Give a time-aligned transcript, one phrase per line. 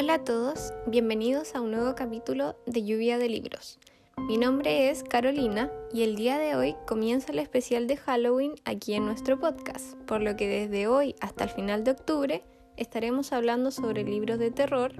[0.00, 3.80] Hola a todos, bienvenidos a un nuevo capítulo de Lluvia de Libros.
[4.16, 8.94] Mi nombre es Carolina y el día de hoy comienza el especial de Halloween aquí
[8.94, 12.44] en nuestro podcast, por lo que desde hoy hasta el final de octubre
[12.76, 14.92] estaremos hablando sobre libros de terror,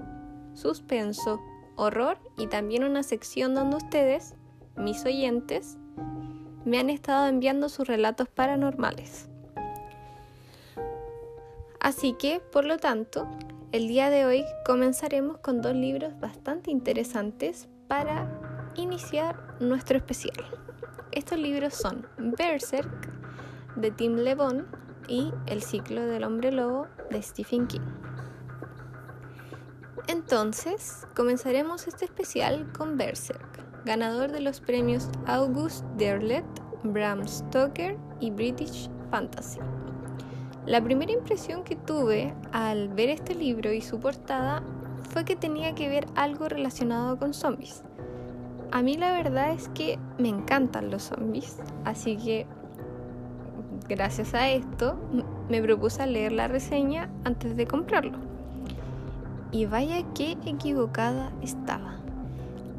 [0.53, 1.39] suspenso,
[1.77, 4.35] horror y también una sección donde ustedes,
[4.75, 5.77] mis oyentes,
[6.65, 9.29] me han estado enviando sus relatos paranormales.
[11.79, 13.29] Así que, por lo tanto,
[13.71, 18.27] el día de hoy comenzaremos con dos libros bastante interesantes para
[18.75, 20.43] iniciar nuestro especial.
[21.11, 23.09] Estos libros son Berserk
[23.75, 24.67] de Tim LeBon
[25.07, 27.87] y El ciclo del hombre lobo de Stephen King.
[30.07, 36.45] Entonces, comenzaremos este especial con Berserk, ganador de los premios August Derlet,
[36.83, 39.59] Bram Stoker y British Fantasy.
[40.69, 44.61] La primera impresión que tuve al ver este libro y su portada
[45.09, 47.81] fue que tenía que ver algo relacionado con zombies.
[48.71, 52.45] A mí la verdad es que me encantan los zombies, así que
[53.87, 54.95] gracias a esto
[55.49, 58.19] me propuse leer la reseña antes de comprarlo.
[59.51, 61.95] Y vaya qué equivocada estaba.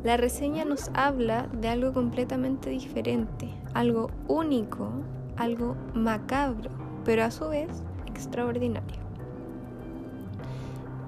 [0.05, 4.93] La reseña nos habla de algo completamente diferente, algo único,
[5.37, 7.69] algo macabro, pero a su vez
[8.07, 9.01] extraordinario.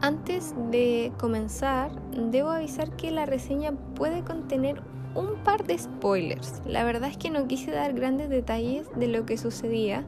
[0.00, 4.82] Antes de comenzar, debo avisar que la reseña puede contener
[5.14, 6.60] un par de spoilers.
[6.66, 10.04] La verdad es que no quise dar grandes detalles de lo que sucedía,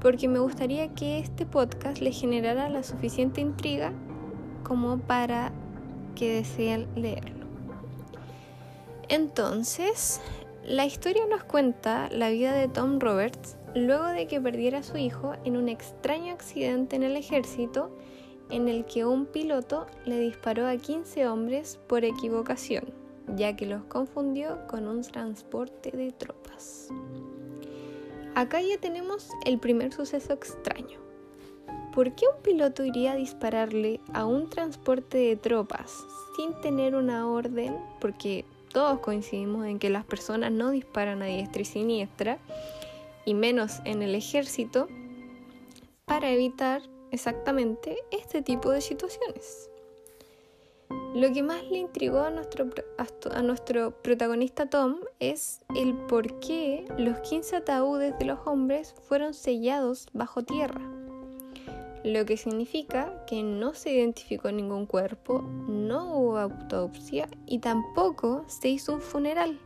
[0.00, 3.92] porque me gustaría que este podcast le generara la suficiente intriga
[4.62, 5.52] como para
[6.14, 7.46] que deseen leerlo.
[9.08, 10.20] Entonces,
[10.64, 14.96] la historia nos cuenta la vida de Tom Roberts, luego de que perdiera a su
[14.96, 17.90] hijo en un extraño accidente en el ejército
[18.50, 22.84] en el que un piloto le disparó a 15 hombres por equivocación,
[23.36, 26.88] ya que los confundió con un transporte de tropas.
[28.34, 30.98] Acá ya tenemos el primer suceso extraño.
[31.94, 35.92] ¿Por qué un piloto iría a dispararle a un transporte de tropas
[36.36, 37.76] sin tener una orden?
[38.00, 42.38] Porque todos coincidimos en que las personas no disparan a diestra y siniestra
[43.24, 44.88] y menos en el ejército,
[46.04, 49.70] para evitar exactamente este tipo de situaciones.
[51.14, 52.68] Lo que más le intrigó a nuestro,
[53.32, 59.34] a nuestro protagonista Tom es el por qué los 15 ataúdes de los hombres fueron
[59.34, 60.80] sellados bajo tierra,
[62.04, 68.68] lo que significa que no se identificó ningún cuerpo, no hubo autopsia y tampoco se
[68.68, 69.60] hizo un funeral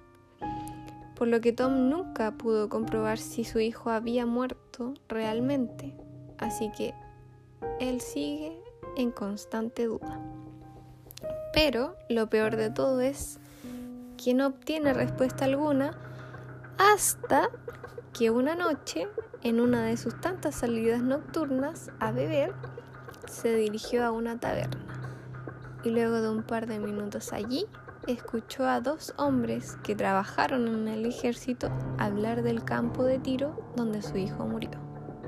[1.15, 5.95] por lo que Tom nunca pudo comprobar si su hijo había muerto realmente,
[6.39, 6.95] así que
[7.81, 8.61] él sigue
[8.97, 10.21] en constante duda.
[11.53, 13.39] Pero lo peor de todo es
[14.17, 15.93] que no obtiene respuesta alguna
[16.79, 17.49] hasta
[18.13, 19.09] que una noche,
[19.43, 22.53] en una de sus tantas salidas nocturnas a beber,
[23.29, 24.85] se dirigió a una taberna
[25.85, 27.67] y luego de un par de minutos allí
[28.07, 34.03] escuchó a dos hombres que trabajaron en el ejército hablar del campo de tiro donde
[34.03, 34.71] su hijo murió,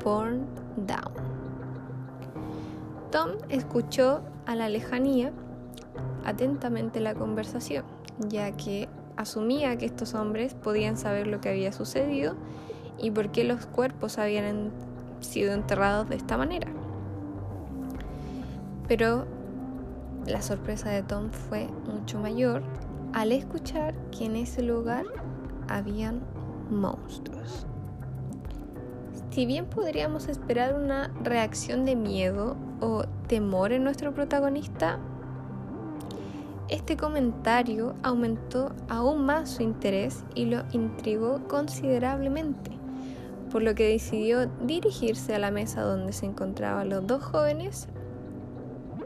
[0.04, 1.12] Born Down.
[3.10, 5.32] Tom escuchó a la lejanía
[6.24, 7.84] atentamente la conversación,
[8.28, 12.34] ya que asumía que estos hombres podían saber lo que había sucedido
[12.98, 14.70] y por qué los cuerpos habían
[15.20, 16.68] sido enterrados de esta manera.
[18.88, 19.26] Pero
[20.26, 22.62] la sorpresa de Tom fue mucho mayor
[23.12, 25.04] al escuchar que en ese lugar
[25.68, 26.20] habían
[26.70, 27.66] monstruos.
[29.30, 34.98] Si bien podríamos esperar una reacción de miedo o temor en nuestro protagonista,
[36.68, 42.72] este comentario aumentó aún más su interés y lo intrigó considerablemente,
[43.52, 47.88] por lo que decidió dirigirse a la mesa donde se encontraban los dos jóvenes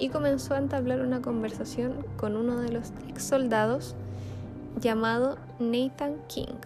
[0.01, 3.95] y comenzó a entablar una conversación con uno de los ex soldados
[4.81, 6.57] llamado Nathan King,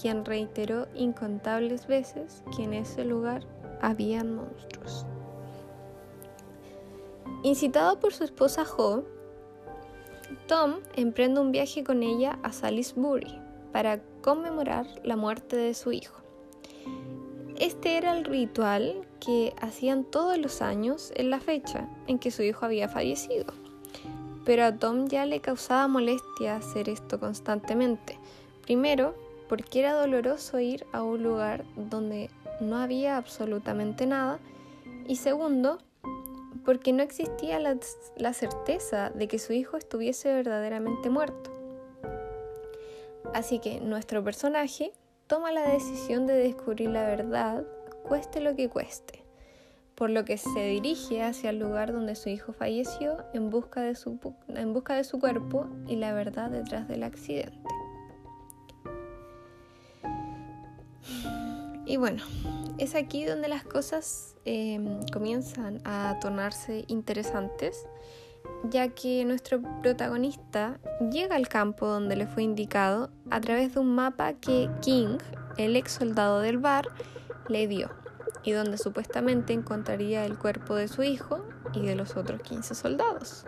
[0.00, 3.42] quien reiteró incontables veces que en ese lugar
[3.80, 5.06] habían monstruos.
[7.42, 9.04] Incitado por su esposa Jo,
[10.46, 13.40] Tom emprende un viaje con ella a Salisbury
[13.72, 16.25] para conmemorar la muerte de su hijo.
[17.58, 22.42] Este era el ritual que hacían todos los años en la fecha en que su
[22.42, 23.46] hijo había fallecido.
[24.44, 28.18] Pero a Tom ya le causaba molestia hacer esto constantemente.
[28.62, 29.14] Primero,
[29.48, 32.30] porque era doloroso ir a un lugar donde
[32.60, 34.38] no había absolutamente nada.
[35.08, 35.78] Y segundo,
[36.64, 41.50] porque no existía la, certeza de que su hijo estuviese verdaderamente muerto.
[43.34, 44.92] Así que nuestro personaje
[45.26, 47.64] toma la decisión de descubrir la verdad,
[48.04, 49.24] cueste lo que cueste,
[49.94, 53.94] por lo que se dirige hacia el lugar donde su hijo falleció en busca de
[53.94, 54.18] su,
[54.48, 57.58] en busca de su cuerpo y la verdad detrás del accidente.
[61.86, 62.22] Y bueno,
[62.78, 67.86] es aquí donde las cosas em, comienzan a tornarse interesantes,
[68.64, 70.78] ya que nuestro protagonista
[71.10, 75.18] llega al campo donde le fue indicado a través de un mapa que King,
[75.56, 76.88] el ex soldado del bar,
[77.48, 77.90] le dio,
[78.42, 83.44] y donde supuestamente encontraría el cuerpo de su hijo y de los otros 15 soldados.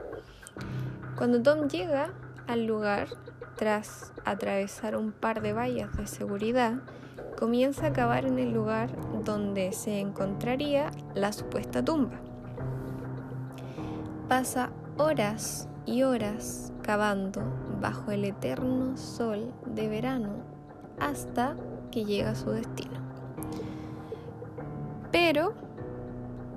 [1.17, 2.13] Cuando Tom llega
[2.47, 3.09] al lugar,
[3.57, 6.75] tras atravesar un par de vallas de seguridad,
[7.37, 8.91] comienza a cavar en el lugar
[9.25, 12.21] donde se encontraría la supuesta tumba.
[14.29, 17.41] Pasa horas y horas cavando
[17.81, 20.31] bajo el eterno sol de verano
[20.99, 21.55] hasta
[21.93, 22.99] que llega a su destino.
[25.13, 25.55] Pero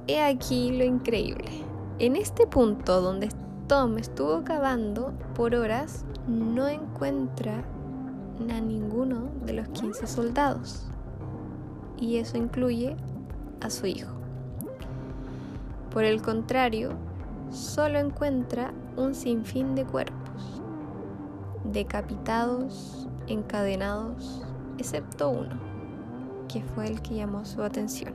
[0.07, 1.51] he aquí lo increíble.
[1.99, 3.29] En este punto donde
[3.67, 7.63] Tom estuvo cavando por horas, no encuentra
[8.49, 10.87] a ninguno de los 15 soldados.
[11.99, 12.97] Y eso incluye
[13.61, 14.11] a su hijo.
[15.91, 16.97] Por el contrario,
[17.51, 20.61] solo encuentra un sinfín de cuerpos,
[21.65, 24.41] decapitados, encadenados,
[24.77, 25.59] excepto uno,
[26.47, 28.13] que fue el que llamó su atención,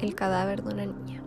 [0.00, 1.22] el cadáver de una niña.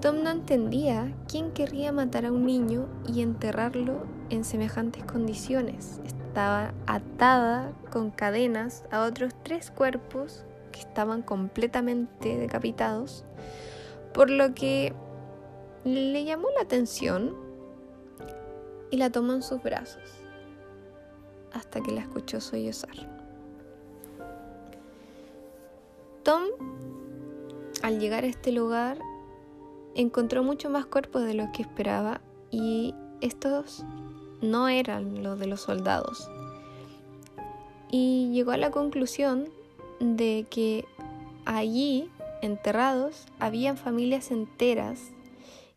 [0.00, 6.72] Tom no entendía quién querría matar a un niño y enterrarlo en semejantes condiciones estaba
[6.86, 13.24] atada con cadenas a otros tres cuerpos que estaban completamente decapitados,
[14.14, 14.94] por lo que
[15.84, 17.34] le llamó la atención
[18.90, 20.02] y la tomó en sus brazos
[21.52, 22.94] hasta que la escuchó sollozar.
[26.22, 26.42] Tom,
[27.82, 28.98] al llegar a este lugar,
[29.94, 33.84] encontró mucho más cuerpos de lo que esperaba y estos
[34.40, 36.30] no eran los de los soldados.
[37.90, 39.48] Y llegó a la conclusión
[39.98, 40.84] de que
[41.44, 42.10] allí,
[42.42, 45.10] enterrados, habían familias enteras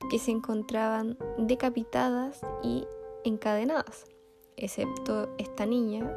[0.10, 2.86] que se encontraban decapitadas y
[3.24, 4.06] encadenadas,
[4.58, 6.12] excepto esta niña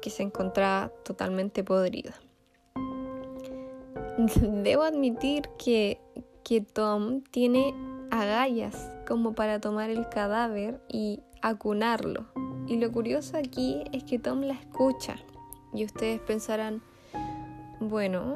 [0.00, 2.14] que se encontraba totalmente podrida.
[4.62, 6.00] Debo admitir que,
[6.42, 7.74] que Tom tiene
[8.10, 12.26] agallas como para tomar el cadáver y acunarlo.
[12.66, 15.16] Y lo curioso aquí es que Tom la escucha.
[15.72, 16.82] Y ustedes pensarán,
[17.80, 18.34] bueno,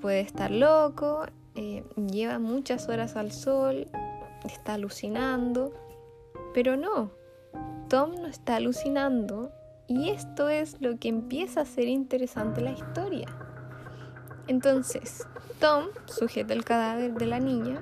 [0.00, 1.26] puede estar loco,
[1.56, 3.86] eh, lleva muchas horas al sol,
[4.44, 5.72] está alucinando.
[6.54, 7.10] Pero no,
[7.88, 9.52] Tom no está alucinando.
[9.88, 13.28] Y esto es lo que empieza a ser interesante la historia.
[14.48, 15.26] Entonces,
[15.60, 17.80] Tom sujeta el cadáver de la niña,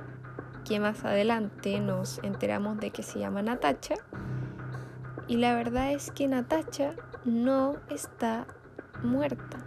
[0.65, 3.97] que más adelante nos enteramos de que se llama Natacha,
[5.27, 6.95] y la verdad es que Natacha
[7.25, 8.47] no está
[9.03, 9.59] muerta.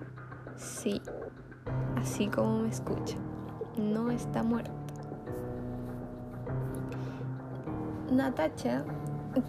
[0.55, 1.01] Sí,
[1.95, 3.17] así como me escucha,
[3.77, 4.71] no está muerta.
[8.11, 8.83] Natacha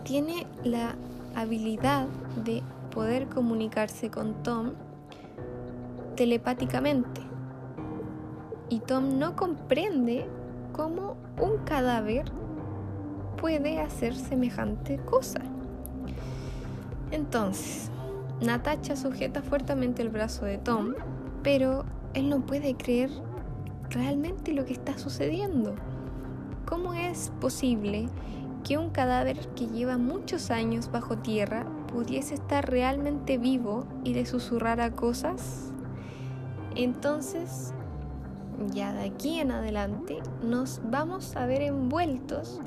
[0.04, 0.94] tiene la
[1.34, 2.06] habilidad
[2.44, 4.72] de poder comunicarse con Tom
[6.16, 7.22] telepáticamente.
[8.68, 10.26] Y Tom no comprende
[10.72, 12.30] cómo un cadáver
[13.40, 15.40] puede hacer semejante cosa.
[17.10, 17.90] Entonces,
[18.40, 20.94] Natacha sujeta fuertemente el brazo de Tom,
[21.42, 23.10] pero él no puede creer
[23.90, 25.74] realmente lo que está sucediendo.
[26.66, 28.08] ¿Cómo es posible
[28.64, 34.26] que un cadáver que lleva muchos años bajo tierra pudiese estar realmente vivo y le
[34.26, 35.72] susurrara cosas?
[36.74, 37.72] Entonces,
[38.72, 42.60] ya de aquí en adelante, nos vamos a ver envueltos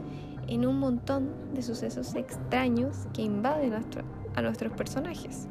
[0.47, 3.73] en un montón de sucesos extraños que invaden
[4.35, 5.47] a nuestros personajes.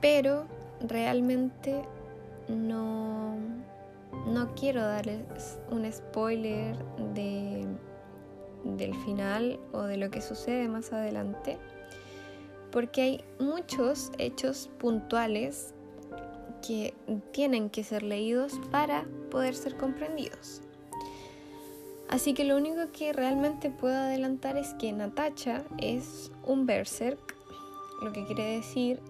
[0.00, 0.44] Pero
[0.80, 1.82] realmente
[2.54, 3.36] no,
[4.26, 6.76] no quiero darles un spoiler
[7.14, 7.66] de,
[8.64, 11.58] del final o de lo que sucede más adelante,
[12.70, 15.74] porque hay muchos hechos puntuales
[16.66, 16.94] que
[17.32, 20.62] tienen que ser leídos para poder ser comprendidos.
[22.08, 27.36] Así que lo único que realmente puedo adelantar es que Natacha es un berserk,
[28.02, 29.00] lo que quiere decir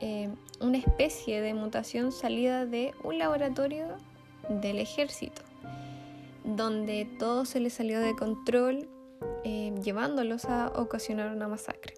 [0.00, 0.28] eh,
[0.60, 3.86] una especie de mutación salida de un laboratorio
[4.48, 5.42] del ejército.
[6.44, 8.86] donde todo se le salió de control,
[9.44, 11.94] eh, llevándolos a ocasionar una masacre.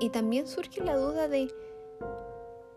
[0.00, 1.48] Y también surge la duda de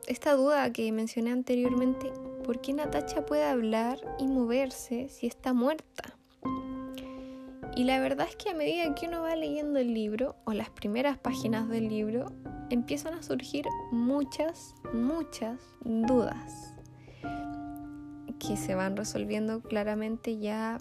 [0.08, 2.12] esta duda que mencioné anteriormente,
[2.44, 6.16] ¿por qué Natacha puede hablar y moverse si está muerta?
[7.76, 10.70] Y la verdad es que a medida que uno va leyendo el libro o las
[10.70, 12.28] primeras páginas del libro,
[12.70, 16.74] empiezan a surgir muchas, muchas dudas
[18.40, 20.78] que se van resolviendo claramente ya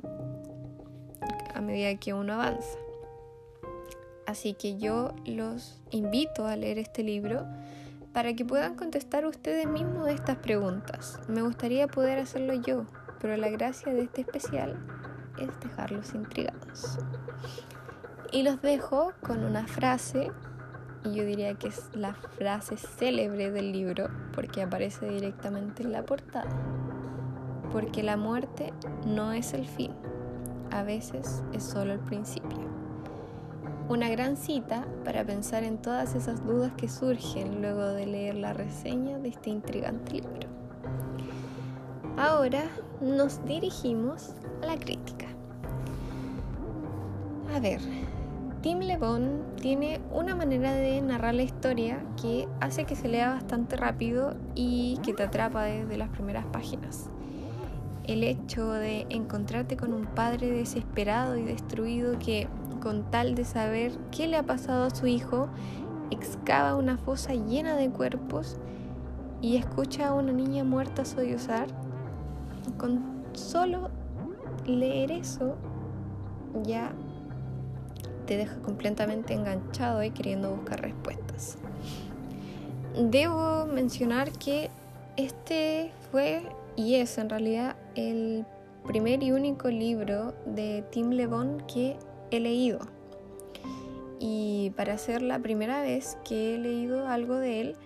[1.55, 2.79] a medida que uno avanza.
[4.26, 7.47] Así que yo los invito a leer este libro
[8.12, 11.21] para que puedan contestar ustedes mismos estas preguntas.
[11.29, 12.87] Me gustaría poder hacerlo yo,
[13.21, 14.79] pero la gracia de este especial
[15.38, 16.99] es dejarlos intrigados.
[18.33, 20.31] Y los dejo con una frase,
[21.05, 26.05] y yo diría que es la frase célebre del libro, porque aparece directamente en la
[26.05, 26.51] portada.
[27.73, 28.73] Porque la muerte
[29.07, 29.93] no es el fin,
[30.71, 32.59] a veces es solo el principio.
[33.89, 38.55] Una gran cita para pensar en todas esas dudas que surgen luego de leer la
[38.55, 40.49] reseña de este intrigante libro.
[42.17, 42.65] Ahora
[43.03, 45.27] nos dirigimos a la crítica.
[47.55, 47.81] A ver,
[48.64, 48.99] Tim Le
[49.61, 54.99] tiene una manera de narrar la historia que hace que se lea bastante rápido y
[55.02, 57.11] que te atrapa desde las primeras páginas.
[58.04, 62.49] El hecho de encontrarte con un padre desesperado y destruido que
[62.80, 65.49] con tal de saber qué le ha pasado a su hijo,
[66.11, 68.56] excava una fosa llena de cuerpos
[69.42, 71.66] y escucha a una niña muerta sollozar.
[72.78, 73.90] Con solo
[74.64, 75.54] leer eso
[76.62, 76.94] ya
[78.26, 81.59] te deja completamente enganchado y queriendo buscar respuestas.
[82.99, 84.71] Debo mencionar que
[85.16, 86.43] este fue
[86.76, 88.45] y es en realidad el
[88.87, 91.28] primer y único libro de Tim Le
[91.66, 91.97] que
[92.31, 92.81] he leído.
[94.21, 97.76] Y para ser la primera vez que he leído algo de él,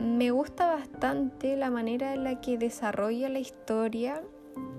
[0.00, 4.22] me gusta bastante la manera en la que desarrolla la historia,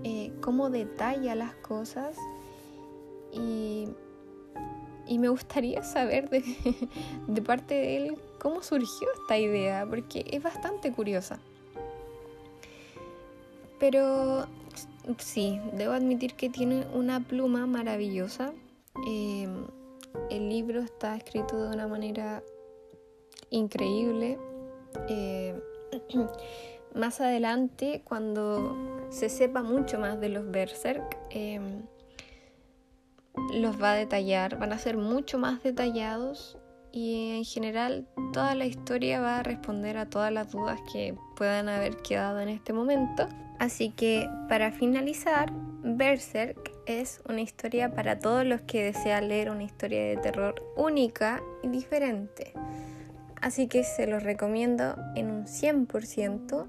[0.04, 2.18] eh, cómo detalla las cosas
[3.32, 3.88] y,
[5.08, 6.30] y me gustaría saber
[7.28, 11.40] de, parte de él cómo surgió esta idea, porque es bastante curiosa.
[13.80, 14.48] Pero
[15.18, 18.54] sí, debo admitir que tiene una pluma maravillosa
[19.06, 19.66] Em,
[20.32, 22.44] el libro está escrito de una manera
[23.50, 24.38] increíble.
[25.08, 25.60] Em,
[26.96, 28.76] más adelante, cuando
[29.10, 31.84] se sepa mucho más de los Berserk, em,
[33.54, 36.58] los va a detallar, van a ser mucho más detallados
[36.92, 41.70] y en general toda la historia va a responder a todas las dudas que puedan
[41.70, 43.28] haber quedado en este momento.
[43.60, 45.52] Así que para finalizar,
[45.84, 51.42] Berserk es una historia para todos los que desean leer una historia de terror única
[51.64, 52.54] y diferente.
[53.42, 56.68] Así que se los recomiendo en un 100%,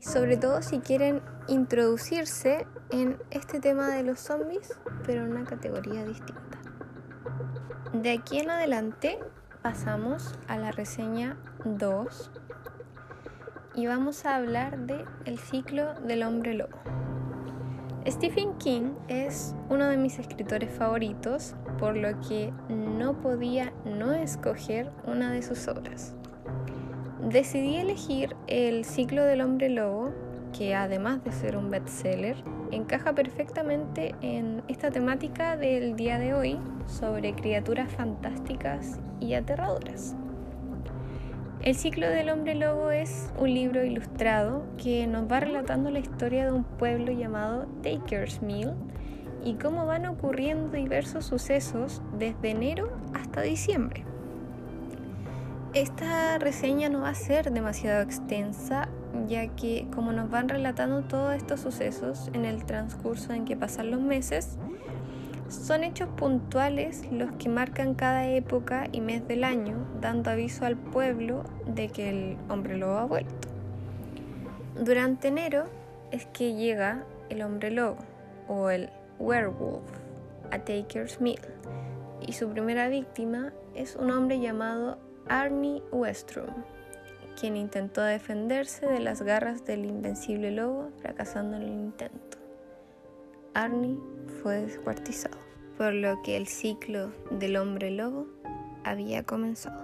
[0.00, 6.04] sobre todo si quieren introducirse en este tema de los zombies, pero en una categoría
[6.04, 6.58] distinta.
[7.92, 9.18] De aquí en adelante
[9.62, 12.30] pasamos a la reseña 2
[13.74, 16.76] y vamos a hablar de El ciclo del hombre lobo.
[18.08, 24.92] Stephen King es uno de mis escritores favoritos, por lo que no podía no escoger
[25.06, 26.15] una de sus obras.
[27.20, 30.12] Decidí elegir El ciclo del hombre lobo,
[30.56, 32.36] que además de ser un bestseller,
[32.70, 40.14] encaja perfectamente en esta temática del día de hoy sobre criaturas fantásticas y aterradoras.
[41.62, 46.44] El ciclo del hombre lobo es un libro ilustrado que nos va relatando la historia
[46.44, 48.72] de un pueblo llamado Taker's Mill
[49.42, 54.05] y cómo van ocurriendo diversos sucesos desde enero hasta diciembre.
[55.76, 58.88] Esta reseña no va a ser demasiado extensa,
[59.28, 63.90] ya que como nos van relatando todos estos sucesos en el transcurso en que pasan
[63.90, 64.56] los meses,
[65.50, 70.78] son hechos puntuales los que marcan cada época y mes del año, dando aviso al
[70.78, 73.48] pueblo de que el hombre lobo ha vuelto.
[74.82, 75.64] Durante enero
[76.10, 77.98] es que llega el hombre lobo
[78.48, 79.84] o el werewolf
[80.50, 81.40] a Taker's Mill
[82.26, 86.62] y su primera víctima es un hombre llamado Arnie Westrom,
[87.40, 92.38] quien intentó defenderse de las garras del invencible lobo fracasando en el intento.
[93.52, 93.98] Arnie
[94.40, 95.36] fue descuartizado,
[95.76, 98.28] por lo que el ciclo del hombre lobo
[98.84, 99.82] había comenzado.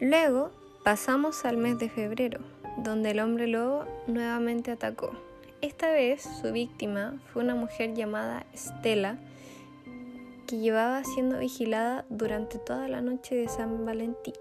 [0.00, 0.50] Luego
[0.82, 2.40] pasamos al mes de febrero,
[2.78, 5.12] donde el hombre lobo nuevamente atacó,
[5.60, 9.18] Esta vez su víctima fue una mujer llamada Estela,
[10.46, 14.34] que llevaba siendo vigilada durante toda la noche de San Valentín,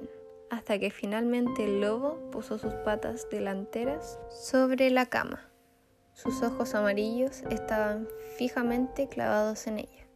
[0.49, 5.49] hasta que finalmente el lobo puso sus patas delanteras sobre la cama.
[6.13, 8.07] Sus ojos amarillos estaban
[8.37, 10.07] fijamente clavados en ella.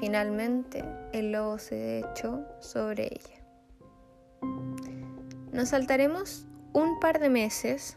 [0.00, 3.44] Finalmente, el lobo se echó sobre ella.
[5.52, 7.96] Nos saltaremos un par de meses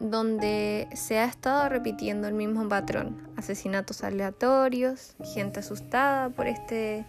[0.00, 3.28] donde se ha estado repitiendo el mismo patrón.
[3.36, 7.06] Asesinatos aleatorios, gente asustada por este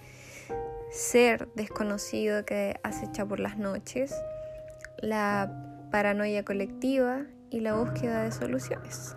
[0.91, 4.13] ser desconocido que acecha por las noches,
[4.97, 5.49] la
[5.89, 9.15] paranoia colectiva y la búsqueda de soluciones.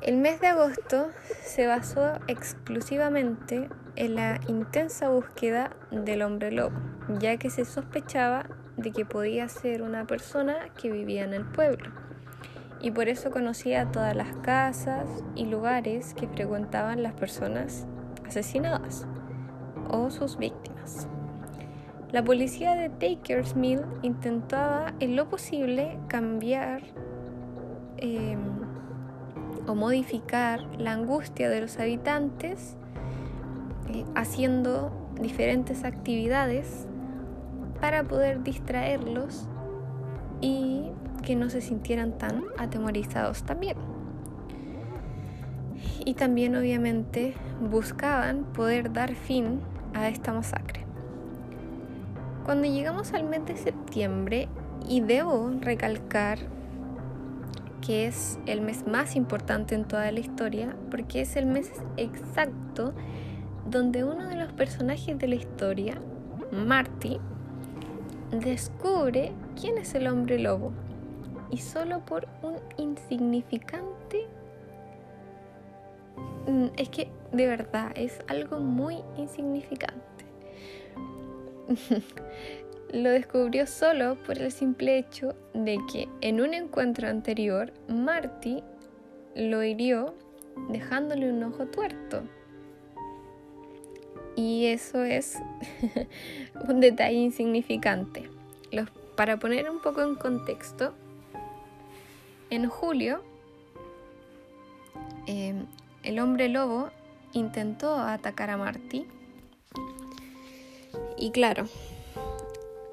[0.00, 1.10] El mes de agosto
[1.42, 6.78] se basó exclusivamente en la intensa búsqueda del hombre lobo,
[7.18, 8.46] ya que se sospechaba
[8.76, 12.05] de que podía ser una persona que vivía en el pueblo
[12.80, 17.86] y por eso conocía todas las casas y lugares que frecuentaban las personas
[18.26, 19.06] asesinadas
[19.88, 21.08] o sus víctimas.
[22.12, 26.82] La policía de Takers Mill intentaba en lo posible cambiar
[27.96, 28.38] em,
[29.66, 32.76] o modificar la angustia de los habitantes
[33.92, 36.86] eh, haciendo diferentes actividades
[37.80, 39.48] para poder distraerlos
[40.40, 40.90] y
[41.26, 43.76] que no se sintieran tan atemorizados también.
[46.04, 49.60] Y también obviamente buscaban poder dar fin
[49.92, 50.86] a esta masacre.
[52.44, 54.48] Cuando llegamos al mes de septiembre,
[54.88, 56.38] y debo recalcar
[57.80, 62.94] que es el mes más importante en toda la historia, porque es el mes exacto
[63.68, 66.00] donde uno de los personajes de la historia,
[66.52, 67.18] Marty,
[68.30, 70.72] descubre quién es el hombre lobo
[71.50, 74.26] y solo por un insignificante...
[76.46, 80.24] Mm, es que de verdad es algo muy insignificante.
[82.92, 88.62] Lo descubrió solo por el simple hecho de que en un encuentro anterior Marty
[89.34, 90.14] lo hirió
[90.68, 92.22] dejándole un ojo tuerto.
[94.36, 95.38] Y eso es
[96.68, 98.30] un detalle insignificante.
[99.16, 100.94] para poner un poco en contexto,
[102.50, 103.22] en julio,
[105.26, 105.66] em,
[106.02, 106.90] el hombre lobo
[107.32, 109.06] intentó atacar a Marty
[111.16, 111.66] y claro,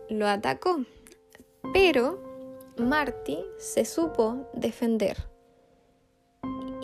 [0.10, 0.84] lo atacó,
[1.74, 2.20] pero
[2.78, 5.18] Marty se supo defender.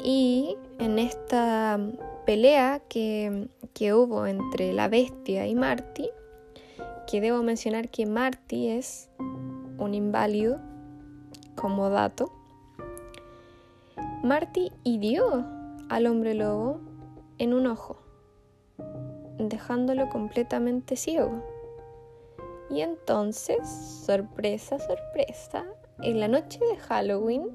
[0.03, 1.79] Y en esta
[2.25, 6.09] pelea que, que, hubo entre la bestia y Marty,
[7.07, 9.09] que debo mencionar que Marty es
[9.77, 10.59] un inválido
[11.55, 12.31] como dato,
[14.29, 15.43] Marty hirió
[15.89, 16.79] al hombre lobo
[17.39, 17.97] en un ojo,
[19.39, 21.43] dejándolo completamente ciego.
[22.69, 23.67] Y entonces,
[24.05, 25.65] sorpresa, sorpresa,
[26.03, 27.49] en la noche de Halloween,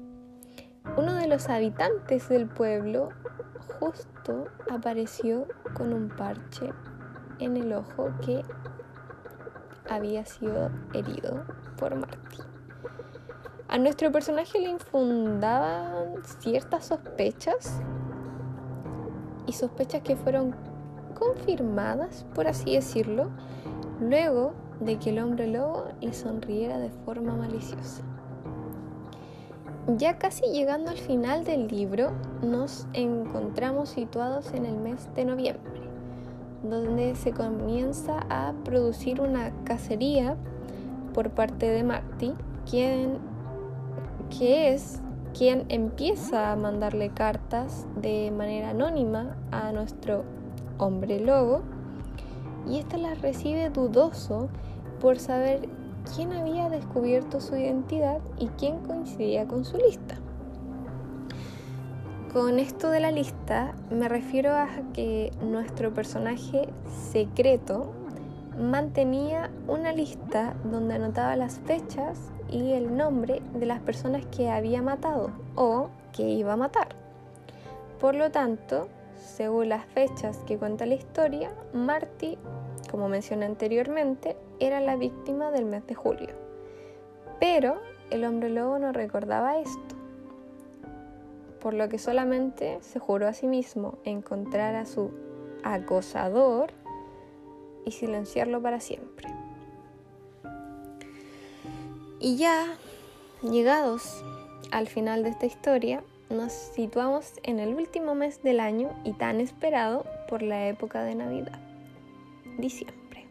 [0.97, 3.07] uno de los habitantes del pueblo
[3.79, 6.73] justo apareció con un parche
[7.39, 8.43] en el ojo que
[9.89, 11.45] había sido herido
[11.77, 12.44] por Marty.
[13.75, 17.81] A nuestro personaje le infundaban ciertas sospechas
[19.47, 20.55] y sospechas que fueron
[21.13, 23.31] confirmadas, por así decirlo,
[23.99, 28.01] luego de que el hombre lobo le sonriera de forma maliciosa.
[29.97, 35.81] Ya casi llegando al final del libro, nos encontramos situados en el mes de noviembre,
[36.63, 40.37] donde se comienza a producir una cacería
[41.13, 42.31] por parte de Marty,
[42.65, 43.34] quien
[44.29, 45.01] que es
[45.37, 50.23] quien empieza a mandarle cartas de manera anónima a nuestro
[50.77, 51.61] hombre lobo
[52.67, 54.49] y ésta las recibe dudoso
[54.99, 55.67] por saber
[56.15, 60.15] quién había descubierto su identidad y quién coincidía con su lista.
[62.31, 66.69] Con esto de la lista me refiero a que nuestro personaje
[67.11, 67.93] secreto
[68.57, 74.81] mantenía una lista donde anotaba las fechas y el nombre de las personas que había
[74.81, 76.89] matado o que iba a matar.
[77.99, 78.87] Por lo tanto,
[79.17, 82.37] según las fechas que cuenta la historia, Marty,
[82.89, 86.29] como mencioné anteriormente, era la víctima del mes de julio.
[87.39, 89.95] Pero el hombre lobo no recordaba esto,
[91.59, 95.11] por lo que solamente se juró a sí mismo encontrar a su
[95.63, 96.71] acosador
[97.85, 99.27] y silenciarlo para siempre.
[102.19, 102.65] Y ya
[103.41, 104.23] llegados
[104.71, 109.39] al final de esta historia, nos situamos en el último mes del año y tan
[109.39, 111.59] esperado por la época de Navidad,
[112.57, 113.27] diciembre.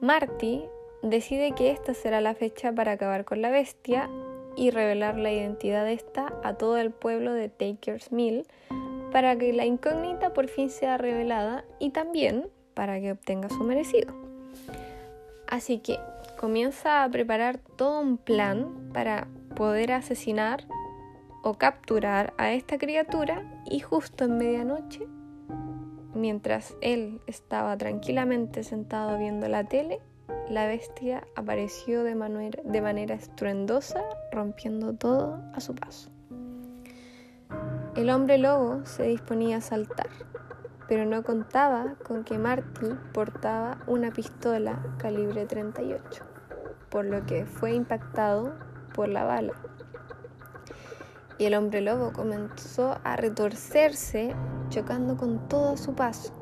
[0.00, 0.64] Marty
[1.02, 4.10] decide que esta será la fecha para acabar con la bestia
[4.56, 8.46] y revelar la identidad de esta a todo el pueblo de Taker's Mill
[9.12, 12.48] para que la incógnita por fin sea revelada y también
[12.80, 14.14] para que obtenga su merecido.
[15.46, 16.00] Así que
[16.38, 20.64] comienza a preparar todo un plan para poder asesinar
[21.42, 25.06] o capturar a esta criatura y justo en medianoche,
[26.14, 30.00] mientras él estaba tranquilamente sentado viendo la tele,
[30.48, 36.08] la bestia apareció de manera, de manera estruendosa, rompiendo todo a su paso.
[37.94, 40.08] El hombre lobo se disponía a saltar,
[40.90, 46.24] pero no contaba con que Marty portaba una pistola calibre 38,
[46.88, 48.54] por lo que fue impactado
[48.92, 49.52] por la bala.
[51.38, 54.34] Y el hombre lobo comenzó a retorcerse,
[54.68, 56.32] chocando con todo su paso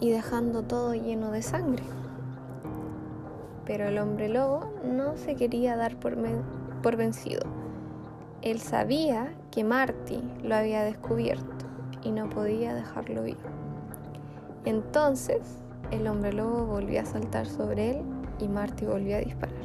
[0.00, 1.84] y dejando todo lleno de sangre.
[3.64, 6.14] Pero el hombre lobo no se quería dar por,
[6.82, 7.46] por vencido.
[8.42, 11.63] Él sabía que Marty lo había descubierto
[12.04, 13.38] y no podía dejarlo ir.
[14.64, 15.40] Entonces
[15.90, 18.02] el hombre lobo volvió a saltar sobre él
[18.38, 19.64] y Marty volvió a disparar.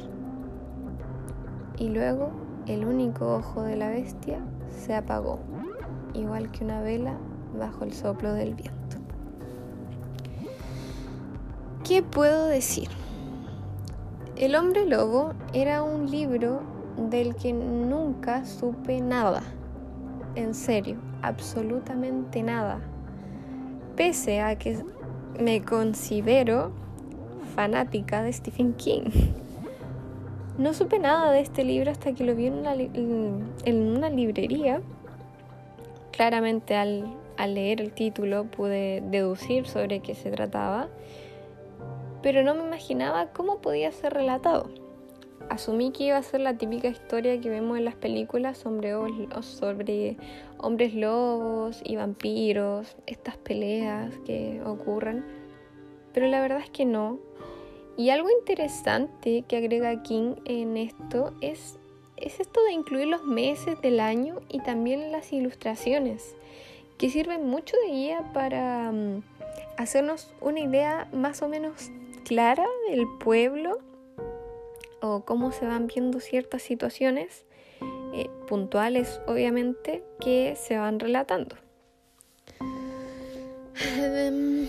[1.78, 2.30] Y luego
[2.66, 5.38] el único ojo de la bestia se apagó,
[6.14, 7.16] igual que una vela
[7.58, 8.96] bajo el soplo del viento.
[11.84, 12.88] ¿Qué puedo decir?
[14.36, 16.60] El hombre lobo era un libro
[16.96, 19.42] del que nunca supe nada.
[20.34, 22.80] En serio, absolutamente nada.
[23.96, 24.82] Pese a que
[25.38, 26.72] me considero
[27.54, 29.10] fanática de Stephen King.
[30.58, 32.56] No supe nada de este libro hasta que lo vi en
[33.96, 34.82] una, librería.
[36.12, 37.06] Claramente al,
[37.38, 40.88] al leer el título pude deducir sobre qué se trataba
[42.22, 44.68] pero no me imaginaba cómo podía ser relatado.
[45.50, 48.94] Asumí que iba a ser la típica historia que vemos en las películas sobre,
[50.58, 55.24] hombres lobos y vampiros, estas peleas que ocurren,
[56.14, 57.18] pero la verdad es que no.
[57.96, 61.80] Y algo interesante que agrega King en esto es,
[62.16, 66.36] es esto de incluir los meses del año y también las ilustraciones,
[66.96, 69.24] que sirven mucho de guía para mm,
[69.78, 71.90] hacernos una idea más o menos
[72.24, 73.80] clara del pueblo
[75.00, 77.44] o cómo se van viendo ciertas situaciones
[78.12, 81.56] eh, puntuales, obviamente, que se van relatando.
[83.96, 84.68] Em,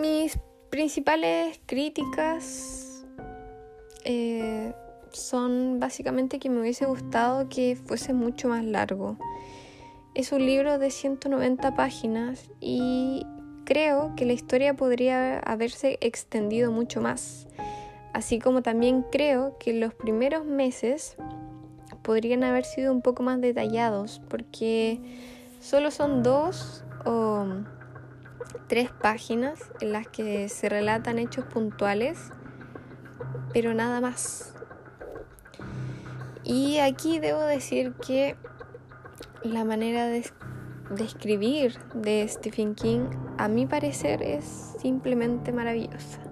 [0.00, 0.38] mis
[0.70, 3.04] principales críticas
[4.04, 4.72] eh,
[5.12, 9.18] son básicamente que me hubiese gustado que fuese mucho más largo.
[10.14, 13.26] Es un libro de 190 páginas y
[13.64, 17.46] creo que la historia podría haberse extendido mucho más,
[18.12, 21.16] así como también creo que los primeros meses
[22.02, 25.00] podrían haber sido un poco más detallados, porque
[25.60, 27.46] solo son dos o
[28.68, 32.30] tres páginas en las que se relatan hechos puntuales,
[33.52, 34.54] pero nada más.
[36.44, 38.36] Y aquí debo decir que
[39.42, 40.24] la manera de
[40.98, 44.44] escribir de Stephen King, a mi parecer, es
[44.80, 46.29] simplemente maravillosa.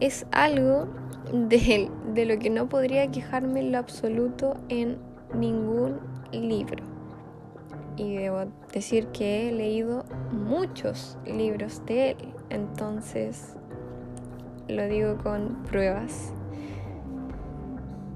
[0.00, 0.88] Es algo
[1.32, 4.98] de, de lo que no podría quejarme en lo absoluto en
[5.34, 5.98] ningún
[6.32, 6.84] libro.
[7.96, 12.16] Y debo decir que he leído muchos libros de él,
[12.48, 13.54] entonces
[14.68, 16.32] lo digo con pruebas.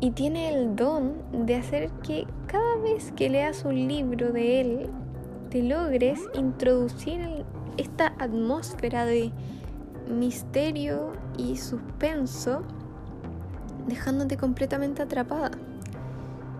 [0.01, 1.15] Y tiene el don
[1.47, 4.91] de hacer que cada vez que leas un libro de él,
[5.63, 7.45] logres introducir
[7.77, 9.33] esta atmósfera de
[10.09, 12.63] misterio y suspenso,
[13.87, 15.53] dejándote completamente atrapada.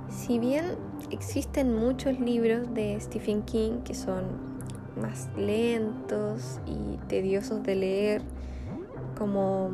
[0.09, 0.77] Si bien
[1.11, 4.25] existen muchos libros de Stephen King que son
[5.01, 8.23] más lentos y tediosos de leer,
[9.19, 9.71] como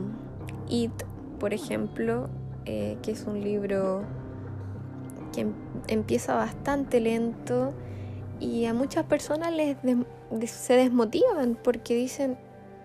[0.68, 0.92] It,
[1.38, 2.28] por ejemplo,
[2.64, 4.02] eh, que es un libro
[5.32, 5.54] que em-,
[5.88, 7.72] empieza bastante lento
[8.38, 9.76] y a muchas personas les
[10.50, 12.38] se desmotivan porque dicen,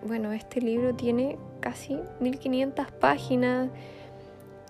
[0.06, 3.72] bueno, este libro tiene casi 1500 páginas,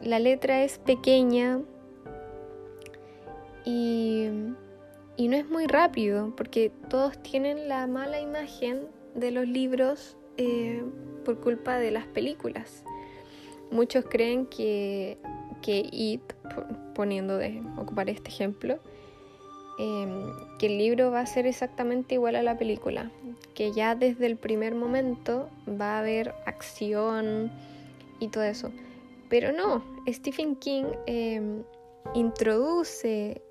[0.02, 1.60] la letra es pequeña
[3.66, 4.30] y,
[5.18, 10.82] y no es muy rápido porque todos tienen la mala imagen de los libros eh,
[11.26, 12.86] por culpa de las películas.
[13.72, 15.18] Muchos creen que
[15.66, 16.22] que It,
[16.94, 18.78] poniendo de ocupar este ejemplo,
[19.78, 23.12] em, que el libro va a ser exactamente igual a la película,
[23.54, 27.52] que ya desde el primer momento va a haber acción
[28.20, 28.72] y todo eso.
[29.30, 31.64] Pero no, Stephen King em,
[32.14, 33.42] introduce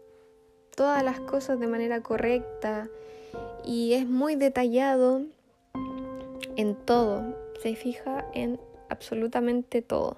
[0.77, 2.89] todas las cosas de manera correcta
[3.65, 5.23] y es muy detallado
[6.57, 10.17] en todo, se fija en absolutamente todo.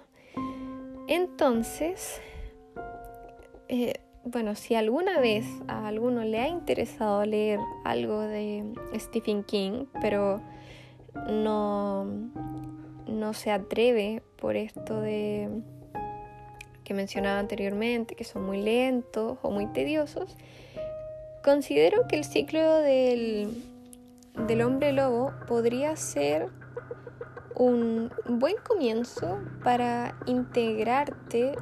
[1.09, 2.21] Entonces,
[3.69, 3.95] eh,
[4.27, 8.65] bueno, si alguna vez a alguno le ha interesado leer algo de
[8.97, 10.41] Stephen King, pero
[11.31, 12.05] no,
[13.07, 15.49] no se atreve por esto de
[16.83, 20.37] que mencionaba anteriormente, que son muy lentos o muy tediosos,
[21.45, 23.62] considero que el ciclo del,
[24.49, 26.49] del hombre lobo podría ser
[27.55, 31.55] un buen comienzo para integrarte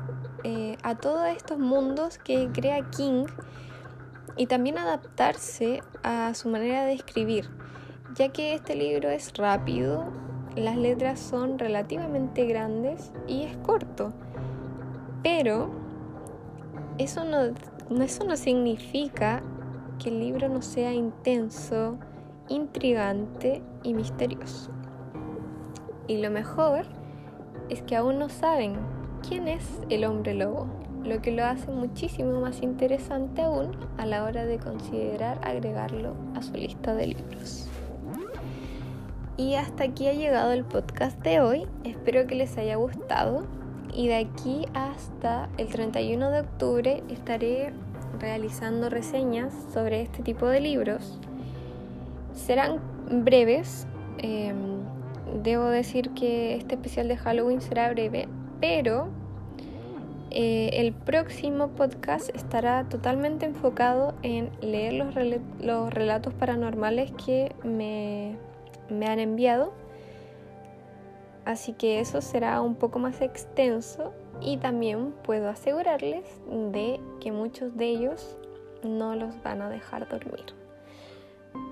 [0.45, 3.25] eh, a todos estos mundos que crea King
[4.37, 7.49] y también adaptarse a su manera de escribir,
[8.15, 10.13] ya que este libro es rápido,
[10.55, 14.13] las letras son relativamente grandes y es corto.
[15.23, 15.71] Pero
[16.99, 17.55] eso no,
[18.03, 19.43] eso no significa
[19.99, 21.99] que el libro no sea intenso,
[22.49, 24.71] intrigante y misterioso.
[26.07, 26.85] Y lo mejor
[27.71, 28.77] es que aún no saben
[29.29, 30.67] quién es el hombre lobo,
[31.03, 36.43] lo que lo hace muchísimo más interesante aún a la hora de considerar agregarlo a
[36.43, 37.69] su lista de libros.
[39.37, 41.67] Y hasta aquí ha llegado el podcast de hoy.
[41.85, 43.45] Espero que les haya gustado.
[43.93, 47.73] Y de aquí hasta el 31 de octubre estaré
[48.19, 51.19] realizando reseñas sobre este tipo de libros.
[52.33, 53.87] Serán breves.
[54.19, 54.83] Em,
[55.43, 58.29] debo decir que este especial de Halloween será breve,
[58.67, 59.09] pero
[60.31, 65.15] eh, el próximo podcast estará totalmente enfocado en leer los,
[65.61, 68.39] los relatos paranormales que me
[68.89, 69.75] me han enviado.
[71.45, 76.25] Así que eso será un poco más extenso y también puedo asegurarles
[76.73, 78.39] de que muchos de ellos
[78.83, 80.47] no los van a dejar dormir.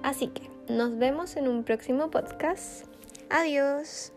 [0.03, 2.85] Así que nos vemos en un próximo podcast.
[3.31, 4.13] Adiós.